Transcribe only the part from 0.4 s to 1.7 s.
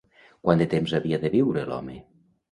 Quant de temps havia de viure